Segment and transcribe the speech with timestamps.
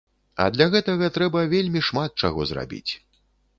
[0.45, 2.91] А для гэтага трэба вельмі шмат чаго зрабіць.